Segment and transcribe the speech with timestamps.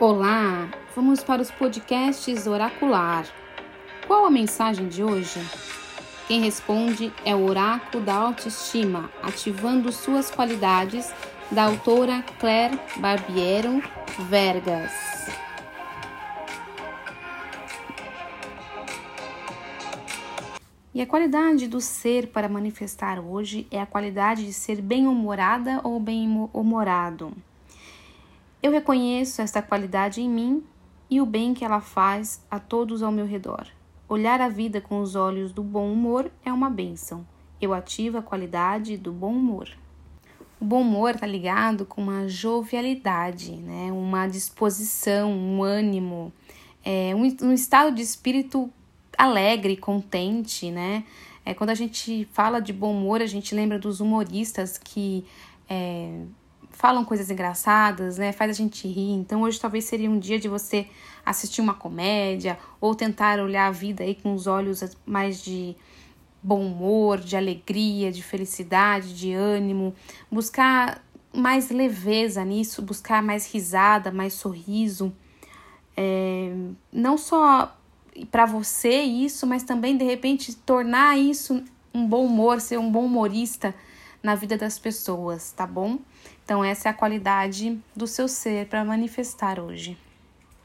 [0.00, 3.26] Olá, vamos para os podcasts Oracular.
[4.06, 5.38] Qual a mensagem de hoje?
[6.26, 11.12] Quem responde é o Oráculo da Autoestima, ativando suas qualidades,
[11.50, 13.82] da autora Claire Barbiero
[14.26, 14.90] Vergas.
[20.94, 26.00] E a qualidade do ser para manifestar hoje é a qualidade de ser bem-humorada ou
[26.00, 27.36] bem-humorado.
[28.62, 30.62] Eu reconheço esta qualidade em mim
[31.08, 33.66] e o bem que ela faz a todos ao meu redor.
[34.06, 37.26] Olhar a vida com os olhos do bom humor é uma bênção.
[37.58, 39.68] Eu ativo a qualidade do bom humor.
[40.60, 43.90] O bom humor está ligado com uma jovialidade, né?
[43.92, 46.30] uma disposição, um ânimo,
[46.84, 48.70] é, um, um estado de espírito
[49.16, 51.04] alegre, contente, né?
[51.44, 55.24] É, quando a gente fala de bom humor, a gente lembra dos humoristas que
[55.68, 56.24] é,
[56.70, 58.32] falam coisas engraçadas, né?
[58.32, 59.12] Faz a gente rir.
[59.12, 60.86] Então hoje talvez seria um dia de você
[61.24, 65.76] assistir uma comédia ou tentar olhar a vida aí com os olhos mais de
[66.42, 69.94] bom humor, de alegria, de felicidade, de ânimo,
[70.30, 75.12] buscar mais leveza nisso, buscar mais risada, mais sorriso.
[75.96, 76.52] É,
[76.92, 77.76] não só
[78.30, 83.04] para você isso, mas também de repente tornar isso um bom humor, ser um bom
[83.04, 83.74] humorista
[84.22, 85.98] na vida das pessoas, tá bom?
[86.44, 89.96] Então, essa é a qualidade do seu ser para manifestar hoje.